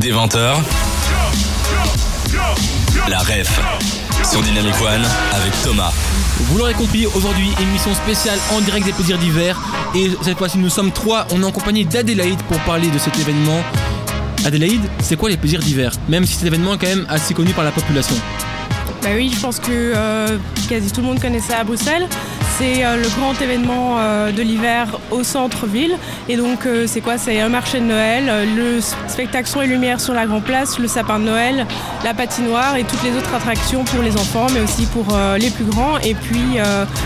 Des 0.00 0.12
20h, 0.12 0.56
la 3.06 3.18
ref 3.18 3.60
sur 4.30 4.40
Dynamic 4.40 4.74
One 4.80 5.02
avec 5.32 5.52
Thomas. 5.62 5.92
Vous 6.38 6.56
l'aurez 6.56 6.72
compris, 6.72 7.04
aujourd'hui, 7.06 7.50
émission 7.60 7.92
spéciale 7.94 8.38
en 8.50 8.62
direct 8.62 8.86
des 8.86 8.92
plaisirs 8.94 9.18
d'hiver. 9.18 9.60
Et 9.94 10.10
cette 10.22 10.38
fois-ci, 10.38 10.56
nous 10.56 10.70
sommes 10.70 10.90
trois. 10.90 11.26
On 11.32 11.42
est 11.42 11.44
en 11.44 11.52
compagnie 11.52 11.84
d'Adélaïde 11.84 12.42
pour 12.44 12.58
parler 12.60 12.88
de 12.88 12.98
cet 12.98 13.18
événement. 13.18 13.62
Adélaïde, 14.46 14.88
c'est 15.02 15.16
quoi 15.16 15.28
les 15.28 15.36
plaisirs 15.36 15.60
d'hiver? 15.60 15.92
Même 16.08 16.24
si 16.24 16.36
cet 16.36 16.46
événement 16.46 16.74
est 16.74 16.78
quand 16.78 16.86
même 16.86 17.06
assez 17.10 17.34
connu 17.34 17.52
par 17.52 17.64
la 17.64 17.70
population. 17.70 18.16
Bah 19.02 19.10
oui, 19.14 19.30
je 19.34 19.38
pense 19.38 19.58
que 19.58 19.68
euh, 19.70 20.38
quasi 20.66 20.90
tout 20.92 21.02
le 21.02 21.08
monde 21.08 21.20
connaît 21.20 21.40
ça 21.40 21.58
à 21.58 21.64
Bruxelles. 21.64 22.08
C'est 22.60 22.84
euh, 22.84 23.02
le 23.02 23.08
grand 23.18 23.40
événement 23.40 23.96
euh, 23.98 24.32
de 24.32 24.42
l'hiver 24.42 24.86
au 25.10 25.22
centre-ville. 25.22 25.96
Et 26.28 26.36
donc, 26.36 26.66
euh, 26.66 26.84
c'est 26.86 27.00
quoi? 27.00 27.16
C'est 27.16 27.40
un 27.40 27.48
marché 27.48 27.80
de 27.80 27.86
Noël, 27.86 28.30
le 28.54 28.80
spectacle 29.08 29.48
son 29.48 29.62
et 29.62 29.66
lumière 29.66 29.98
sur 29.98 30.12
la 30.12 30.26
Grand 30.26 30.42
Place, 30.42 30.78
le 30.78 30.86
sapin 30.86 31.18
de 31.20 31.24
Noël, 31.24 31.66
la 32.04 32.12
patinoire 32.12 32.76
et 32.76 32.84
toutes 32.84 33.02
les 33.02 33.16
autres 33.16 33.34
attractions 33.34 33.84
pour 33.84 34.02
les 34.02 34.12
enfants, 34.12 34.48
mais 34.52 34.60
aussi 34.60 34.84
pour 34.84 35.06
les 35.38 35.48
plus 35.48 35.64
grands. 35.64 35.96
Et 35.98 36.14
puis, 36.14 36.58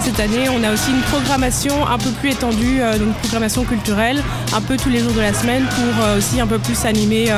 cette 0.00 0.20
année, 0.20 0.48
on 0.50 0.62
a 0.62 0.72
aussi 0.72 0.90
une 0.90 1.00
programmation 1.00 1.86
un 1.86 1.98
peu 1.98 2.10
plus 2.10 2.30
étendue, 2.30 2.80
donc 2.98 3.14
programmation 3.22 3.64
culturelle, 3.64 4.22
un 4.54 4.60
peu 4.60 4.76
tous 4.76 4.90
les 4.90 5.00
jours 5.00 5.12
de 5.12 5.20
la 5.20 5.32
semaine 5.32 5.64
pour 5.64 6.16
aussi 6.16 6.40
un 6.40 6.46
peu 6.46 6.58
plus 6.58 6.84
animer 6.84 7.32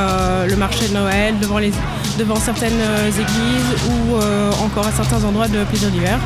le 0.48 0.56
marché 0.56 0.88
de 0.88 0.94
Noël 0.94 1.34
devant, 1.40 1.60
devant 2.18 2.36
certaines 2.36 2.80
églises 3.08 3.88
ou 3.88 4.16
encore 4.64 4.86
à 4.86 4.92
certains 4.92 5.24
endroits 5.24 5.48
de 5.48 5.64
plaisir 5.64 5.90
d'hiver. 5.90 6.18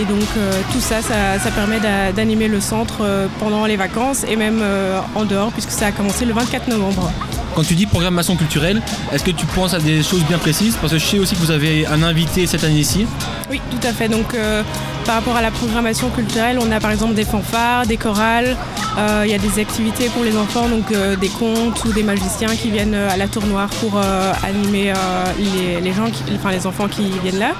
Et 0.00 0.04
donc 0.04 0.22
euh, 0.38 0.52
tout 0.72 0.80
ça, 0.80 1.02
ça, 1.02 1.38
ça 1.38 1.50
permet 1.50 1.78
d'a- 1.78 2.12
d'animer 2.12 2.48
le 2.48 2.60
centre 2.60 2.98
euh, 3.02 3.26
pendant 3.38 3.66
les 3.66 3.76
vacances 3.76 4.24
et 4.26 4.36
même 4.36 4.60
euh, 4.62 4.98
en 5.14 5.24
dehors 5.24 5.52
puisque 5.52 5.70
ça 5.70 5.86
a 5.86 5.92
commencé 5.92 6.24
le 6.24 6.32
24 6.32 6.68
novembre. 6.68 7.12
Quand 7.54 7.62
tu 7.62 7.74
dis 7.74 7.84
programmation 7.84 8.34
culturelle, 8.36 8.80
est-ce 9.12 9.22
que 9.22 9.30
tu 9.30 9.44
penses 9.44 9.74
à 9.74 9.78
des 9.78 10.02
choses 10.02 10.22
bien 10.24 10.38
précises? 10.38 10.76
Parce 10.80 10.94
que 10.94 10.98
je 10.98 11.04
sais 11.04 11.18
aussi 11.18 11.34
que 11.34 11.40
vous 11.40 11.50
avez 11.50 11.86
un 11.86 12.02
invité 12.02 12.46
cette 12.46 12.64
année-ci. 12.64 13.06
Oui, 13.50 13.60
tout 13.70 13.86
à 13.86 13.92
fait. 13.92 14.08
Donc 14.08 14.32
euh, 14.34 14.62
par 15.04 15.16
rapport 15.16 15.36
à 15.36 15.42
la 15.42 15.50
programmation 15.50 16.08
culturelle, 16.08 16.58
on 16.58 16.72
a 16.72 16.80
par 16.80 16.90
exemple 16.90 17.12
des 17.12 17.26
fanfares, 17.26 17.84
des 17.86 17.98
chorales, 17.98 18.56
il 19.24 19.30
y 19.30 19.34
a 19.34 19.38
des 19.38 19.58
activités 19.60 20.08
pour 20.08 20.24
les 20.24 20.36
enfants, 20.36 20.68
donc 20.68 20.92
euh, 20.92 21.16
des 21.16 21.28
contes 21.28 21.84
ou 21.84 21.92
des 21.92 22.02
magiciens 22.02 22.54
qui 22.54 22.70
viennent 22.70 22.94
euh, 22.94 23.10
à 23.10 23.16
la 23.16 23.28
tour 23.28 23.46
noire 23.46 23.68
pour 23.80 23.96
euh, 23.96 24.32
animer 24.42 24.90
euh, 24.90 25.80
les, 25.80 25.92
gens, 25.92 26.06
enfin 26.34 26.50
les 26.50 26.66
enfants 26.66 26.88
qui 26.88 27.10
viennent 27.22 27.38
là. 27.38 27.52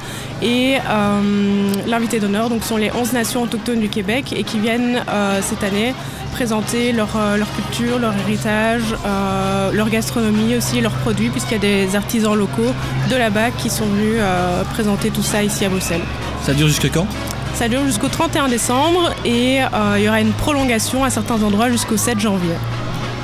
Et 0.43 0.77
euh, 0.77 1.73
l'invité 1.87 2.19
d'honneur, 2.19 2.51
donc 2.51 2.65
sont 2.65 2.77
les 2.77 2.91
11 2.93 3.13
nations 3.13 3.43
autochtones 3.43 3.81
du 3.81 3.89
Québec 3.89 4.35
et 4.37 4.43
qui 4.43 4.59
viennent 4.59 5.03
euh, 5.09 5.41
cette 5.41 5.63
année 5.63 5.95
présenter 6.33 6.93
leur, 6.93 7.17
euh, 7.17 7.39
culture, 7.57 7.99
leur 7.99 8.15
héritage, 8.27 8.83
euh, 9.07 9.71
leur 9.73 9.89
gastronomie 9.91 10.57
aussi, 10.57 10.81
leurs 10.81 10.95
produits, 10.95 11.29
puisqu'il 11.29 11.53
y 11.53 11.57
a 11.57 11.59
des 11.87 11.95
artisans 11.95 12.35
locaux 12.35 12.73
de 13.11 13.17
là-bas 13.17 13.51
qui 13.53 13.71
sont 13.71 13.85
venus 13.85 14.17
euh, 14.19 14.65
présenter 14.65 15.11
tout 15.11 15.23
ça 15.23 15.43
ici 15.43 15.65
à 15.65 15.69
Bruxelles. 15.69 16.01
Ça 16.43 16.55
dure 16.55 16.67
jusque 16.69 16.91
quand? 16.91 17.07
Ça 17.55 17.69
dure 17.69 17.84
jusqu'au 17.84 18.08
31 18.08 18.48
décembre 18.48 19.12
et 19.25 19.61
euh, 19.62 19.95
il 19.98 20.05
y 20.05 20.08
aura 20.08 20.20
une 20.20 20.33
prolongation 20.33 21.05
à 21.05 21.11
certains 21.11 21.42
endroits 21.42 21.70
jusqu'au 21.70 21.97
7 21.97 22.19
janvier. 22.19 22.55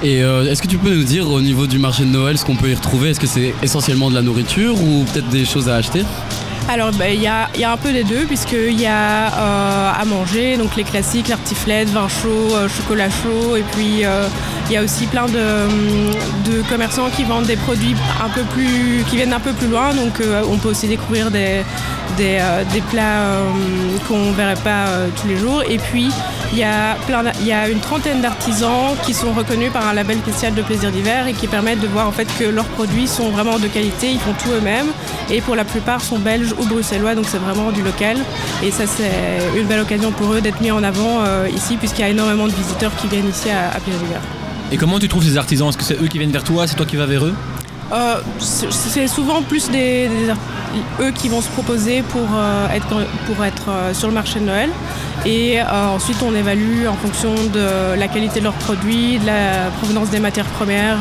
Et 0.03 0.23
euh, 0.23 0.45
est-ce 0.49 0.63
que 0.63 0.69
tu 0.69 0.79
peux 0.79 0.95
nous 0.95 1.03
dire 1.03 1.29
au 1.29 1.41
niveau 1.41 1.67
du 1.67 1.79
marché 1.79 2.05
de 2.05 2.11
Noël 2.11 2.39
ce 2.39 2.45
qu'on 2.45 2.55
peut 2.55 2.71
y 2.71 2.75
retrouver? 2.75 3.11
Est-ce 3.11 3.21
que 3.21 3.27
c'est 3.27 3.53
essentiellement 3.63 4.11
de 4.11 4.15
la 4.15 4.23
nourriture 4.23 4.81
ou 4.81 5.05
peut-être 5.13 5.29
des 5.29 5.45
choses 5.45 5.69
à 5.69 5.77
acheter? 5.77 6.05
Alors 6.69 6.93
ben, 6.93 7.13
il 7.13 7.23
y, 7.23 7.27
a, 7.27 7.49
il 7.55 7.61
y 7.63 7.65
a 7.65 7.73
un 7.73 7.77
peu 7.79 7.93
des 7.93 8.05
deux 8.05 8.27
puisqu'il 8.27 8.79
y 8.79 8.87
a 8.87 9.33
euh, 9.33 9.91
à 9.99 10.05
manger, 10.05 10.57
donc 10.59 10.77
les 10.77 10.85
classiques, 10.85 11.29
l'artiflette, 11.29 11.89
vin 11.89 12.09
chaud, 12.09 12.55
euh, 12.55 12.69
chocolat 12.69 13.09
chaud 13.09 13.57
et 13.57 13.65
puis 13.73 14.03
il 14.69 14.75
y 14.75 14.77
a 14.77 14.83
aussi 14.83 15.07
plein 15.07 15.27
de, 15.27 16.63
commerçants 16.69 17.09
qui 17.15 17.25
vendent 17.25 17.47
des 17.47 17.57
produits 17.57 17.95
un 18.23 18.29
peu 18.29 18.43
plus, 18.43 19.03
qui 19.09 19.17
viennent 19.17 19.33
un 19.33 19.41
peu 19.41 19.53
plus 19.53 19.69
loin. 19.69 19.95
Donc 19.95 20.21
euh, 20.21 20.43
on 20.51 20.59
peut 20.59 20.69
aussi 20.69 20.89
découvrir 20.89 21.31
des, 21.31 21.63
euh, 22.21 22.65
plats 22.91 23.23
euh, 23.23 23.43
qu'on 24.07 24.27
ne 24.27 24.33
verrait 24.33 24.63
pas 24.63 24.87
tous 25.17 25.27
les 25.27 25.37
jours. 25.37 25.63
Et 25.69 25.79
puis 25.79 26.11
il 26.53 26.59
y, 26.59 26.65
a 26.65 27.69
une 27.69 27.81
trentaine 27.81 28.21
d'artisans 28.21 28.95
qui 29.05 29.15
sont 29.15 29.33
reconnus 29.33 29.71
par 29.73 29.87
un 29.87 29.95
label 29.95 30.19
spécial 30.19 30.55
de 30.55 30.63
plaisir 30.63 30.91
d'hiver 30.91 31.27
et 31.27 31.33
qui 31.33 31.47
permettent 31.47 31.81
de 31.81 31.87
voir 31.87 32.07
en 32.07 32.13
fait 32.13 32.29
que 32.39 32.45
leurs 32.45 32.65
produits 32.67 33.07
sont 33.07 33.31
vraiment 33.31 33.59
de 33.59 33.69
qualité, 33.69 34.11
ils 34.11 34.21
font 34.21 34.35
tout 34.35 34.51
eux-mêmes. 34.51 34.89
Et 35.31 35.41
pour 35.41 35.57
la 35.57 35.65
plupart 35.65 36.03
sont 36.03 36.19
belges 36.19 36.55
ou 36.59 36.67
bruxellois. 36.67 37.15
Donc 37.15 37.27
c'est 37.29 37.39
vraiment 37.39 37.71
du 37.71 37.83
local. 37.83 38.19
Et 38.63 38.71
ça 38.71 38.85
c'est 38.87 39.59
une 39.59 39.67
belle 39.67 39.81
occasion 39.81 40.11
pour 40.11 40.35
eux 40.35 40.43
d'être 40.43 40.61
mis 40.61 40.71
en 40.71 40.83
avant 40.83 41.23
ici 41.55 41.77
puisqu'il 41.77 42.03
y 42.03 42.05
a 42.05 42.11
énormément 42.11 42.47
de 42.47 42.53
visiteurs 42.53 42.95
qui 42.97 43.07
viennent 43.09 43.31
ici 43.31 43.49
à, 43.49 43.75
à 43.75 43.81
plaisir 43.81 44.01
d'hiver. 44.03 44.21
Et 44.71 44.77
comment 44.77 44.99
tu 44.99 45.09
trouves 45.09 45.25
ces 45.25 45.37
artisans? 45.39 45.69
Est-ce 45.69 45.79
que 45.79 45.85
c'est 45.85 46.01
eux 46.01 46.09
qui 46.09 46.19
viennent 46.19 46.31
vers 46.31 46.45
toi? 46.45 46.67
C'est 46.67 46.77
toi 46.77 46.87
qui 46.87 46.97
vas 46.97 47.07
vers 47.07 47.25
eux? 47.25 47.35
Euh, 47.91 48.21
c'est 48.39 49.09
souvent 49.09 49.41
plus 49.43 49.71
eux 51.01 51.11
qui 51.13 51.29
vont 51.29 51.41
se 51.41 51.49
proposer 51.49 52.03
pour 52.03 52.27
euh, 52.35 52.69
être, 52.69 53.07
pour 53.27 53.43
être 53.45 53.71
euh, 53.71 53.95
sur 53.95 54.09
le 54.09 54.15
marché 54.15 54.41
de 54.41 54.45
Noël. 54.45 54.71
Et 55.27 55.61
ensuite, 55.63 56.19
on 56.23 56.33
évalue 56.33 56.87
en 56.87 56.95
fonction 56.95 57.35
de 57.53 57.99
la 57.99 58.07
qualité 58.07 58.39
de 58.39 58.45
leurs 58.45 58.55
produits, 58.55 59.19
de 59.19 59.27
la 59.27 59.69
provenance 59.79 60.11
des 60.11 60.21
matières 60.21 60.47
premières, 60.47 60.99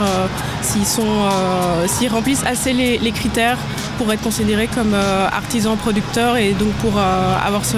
s'ils 0.63 2.09
remplissent 2.09 2.44
assez 2.44 2.73
les, 2.73 3.11
critères 3.11 3.59
pour 3.99 4.11
être 4.11 4.22
considérés 4.22 4.67
comme 4.73 4.95
artisans 4.95 5.78
producteurs 5.78 6.35
et 6.35 6.53
donc 6.53 6.72
pour 6.81 6.99
avoir 6.99 7.63
ce, 7.63 7.78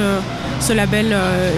ce 0.61 0.71
label 0.71 1.13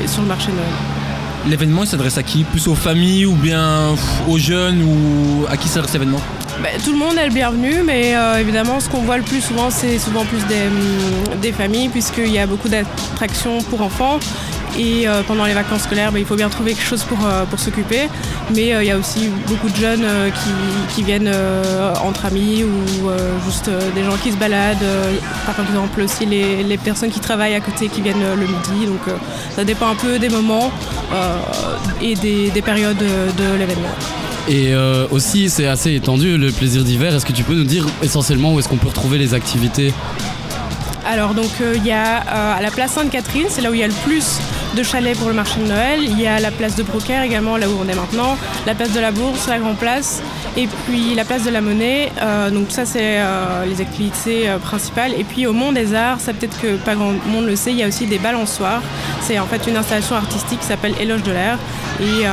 sur 0.07 0.23
le 0.23 0.27
marché 0.27 0.47
de 0.47 0.55
Noël. 0.55 1.00
L'événement 1.47 1.83
il 1.83 1.87
s'adresse 1.87 2.17
à 2.17 2.23
qui 2.23 2.43
Plus 2.43 2.67
aux 2.67 2.75
familles 2.75 3.25
ou 3.25 3.33
bien 3.33 3.95
aux 4.27 4.37
jeunes 4.37 4.81
ou 4.83 5.45
à 5.49 5.57
qui 5.57 5.67
s'adresse 5.67 5.93
l'événement 5.93 6.21
Ben, 6.61 6.79
tout 6.83 6.91
le 6.91 6.99
monde 6.99 7.17
est 7.17 7.27
le 7.27 7.33
bienvenu, 7.33 7.81
mais 7.83 8.15
euh, 8.15 8.39
évidemment, 8.39 8.79
ce 8.79 8.89
qu'on 8.89 9.01
voit 9.01 9.17
le 9.17 9.23
plus 9.23 9.41
souvent, 9.41 9.69
c'est 9.69 9.97
souvent 9.97 10.23
plus 10.25 10.45
des, 10.45 10.67
hum, 10.67 11.39
des 11.41 11.51
familles, 11.51 11.89
puisqu'il 11.89 12.31
y 12.31 12.37
a 12.39 12.45
beaucoup 12.45 12.69
d'attractions 12.69 13.61
pour 13.63 13.81
enfants. 13.81 14.19
Et 14.79 15.07
euh, 15.07 15.21
pendant 15.23 15.45
les 15.45 15.53
vacances 15.53 15.83
scolaires, 15.83 16.11
ben, 16.11 16.19
il 16.19 16.25
faut 16.25 16.35
bien 16.35 16.49
trouver 16.49 16.73
quelque 16.73 16.87
chose 16.87 17.03
pour, 17.03 17.25
euh, 17.25 17.45
pour 17.45 17.59
s'occuper. 17.59 18.07
Mais 18.55 18.73
euh, 18.73 18.83
il 18.83 18.87
y 18.87 18.91
a 18.91 18.97
aussi 18.97 19.29
beaucoup 19.47 19.69
de 19.69 19.75
jeunes 19.75 20.05
qui, 20.33 20.95
qui 20.95 21.03
viennent 21.03 21.31
entre 22.03 22.25
amis 22.25 22.63
ou 22.63 23.09
juste 23.45 23.69
des 23.95 24.03
gens 24.03 24.17
qui 24.21 24.31
se 24.31 24.37
baladent. 24.37 24.77
par 25.45 25.59
exemple, 25.65 26.01
aussi 26.01 26.25
les, 26.25 26.63
les 26.63 26.77
personnes 26.77 27.09
qui 27.09 27.19
travaillent 27.19 27.55
à 27.55 27.59
côté 27.59 27.87
qui 27.87 28.01
viennent 28.01 28.23
le 28.35 28.47
midi. 28.47 28.85
Donc 28.85 29.01
ça 29.55 29.63
dépend 29.63 29.89
un 29.89 29.95
peu 29.95 30.19
des 30.19 30.29
moments 30.29 30.71
et 32.01 32.15
des, 32.15 32.49
des 32.51 32.61
périodes 32.61 32.97
de, 32.97 33.57
l'événement. 33.57 33.89
Et 34.47 34.73
euh, 34.73 35.07
aussi, 35.11 35.49
c'est 35.49 35.67
assez 35.67 35.93
étendu 35.93 36.37
le 36.37 36.51
plaisir 36.51 36.83
d'hiver. 36.83 37.13
Est-ce 37.13 37.25
que 37.25 37.31
tu 37.31 37.43
peux 37.43 37.53
nous 37.53 37.63
dire 37.63 37.85
essentiellement 38.01 38.53
où 38.53 38.59
est-ce 38.59 38.67
qu'on 38.67 38.77
peut 38.77 38.87
retrouver 38.87 39.17
les 39.17 39.33
activités? 39.33 39.93
Alors 41.05 41.33
donc 41.33 41.49
euh, 41.61 41.73
il 41.75 41.85
y 41.85 41.91
a 41.91 42.21
euh, 42.21 42.57
à 42.57 42.61
la 42.61 42.69
place 42.69 42.91
Sainte-Catherine, 42.91 43.47
c'est 43.49 43.61
là 43.61 43.71
où 43.71 43.73
il 43.73 43.79
y 43.79 43.83
a 43.83 43.87
le 43.87 43.93
plus 44.05 44.39
de 44.75 44.83
chalets 44.83 45.17
pour 45.17 45.27
le 45.27 45.33
marché 45.33 45.59
de 45.59 45.67
Noël. 45.67 45.99
Il 46.01 46.19
y 46.19 46.27
a 46.27 46.39
la 46.39 46.51
place 46.51 46.75
de 46.75 46.83
Brocaire 46.83 47.23
également, 47.23 47.57
là 47.57 47.67
où 47.69 47.77
on 47.79 47.87
est 47.87 47.95
maintenant, 47.95 48.37
la 48.65 48.75
place 48.75 48.93
de 48.93 48.99
la 48.99 49.11
Bourse, 49.11 49.47
la 49.47 49.59
Grand 49.59 49.75
Place, 49.75 50.21
et 50.57 50.67
puis 50.85 51.15
la 51.15 51.25
place 51.25 51.43
de 51.43 51.49
la 51.49 51.61
Monnaie. 51.61 52.11
Euh, 52.21 52.49
donc 52.49 52.67
ça 52.69 52.85
c'est 52.85 53.19
euh, 53.19 53.65
les 53.65 53.81
activités 53.81 54.49
euh, 54.49 54.57
principales. 54.57 55.13
Et 55.17 55.23
puis 55.23 55.47
au 55.47 55.53
Mont 55.53 55.71
des 55.71 55.93
Arts, 55.93 56.19
ça 56.19 56.33
peut-être 56.33 56.59
que 56.59 56.75
pas 56.77 56.95
grand 56.95 57.13
monde 57.27 57.45
le 57.45 57.55
sait, 57.55 57.71
il 57.71 57.77
y 57.77 57.83
a 57.83 57.87
aussi 57.87 58.05
des 58.07 58.19
balançoires. 58.19 58.81
C'est 59.21 59.39
en 59.39 59.45
fait 59.45 59.67
une 59.67 59.77
installation 59.77 60.15
artistique 60.15 60.59
qui 60.59 60.67
s'appelle 60.67 60.93
Éloge 60.99 61.23
de 61.23 61.31
l'air 61.31 61.57
et 61.99 62.25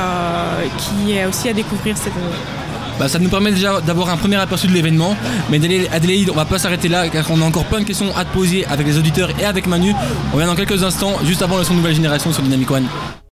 qui 0.77 1.13
est 1.13 1.25
aussi 1.25 1.49
à 1.49 1.53
découvrir 1.53 1.97
cette 1.97 2.13
année. 2.13 2.58
Bah, 2.99 3.07
ça 3.07 3.17
nous 3.17 3.29
permet 3.29 3.51
déjà 3.51 3.79
d'avoir 3.81 4.09
un 4.09 4.17
premier 4.17 4.35
aperçu 4.35 4.67
de 4.67 4.73
l'événement. 4.73 5.15
Mais 5.49 5.57
Adélaïde- 5.91 6.29
on 6.31 6.35
va 6.35 6.45
pas 6.45 6.59
s'arrêter 6.59 6.89
là 6.89 7.07
car 7.09 7.25
on 7.31 7.41
a 7.41 7.45
encore 7.45 7.65
plein 7.65 7.79
de 7.79 7.85
questions 7.85 8.15
à 8.15 8.25
te 8.25 8.33
poser 8.33 8.65
avec 8.65 8.85
les 8.85 8.97
auditeurs 8.97 9.29
et 9.39 9.45
avec 9.45 9.67
Manu. 9.67 9.93
On 10.31 10.35
revient 10.35 10.47
dans 10.47 10.55
quelques 10.55 10.83
instants, 10.83 11.13
juste 11.23 11.41
avant 11.41 11.57
le 11.57 11.63
son 11.63 11.73
Nouvelle 11.75 11.95
Génération 11.95 12.31
sur 12.33 12.43
Dynamic 12.43 12.69
One. 12.69 12.85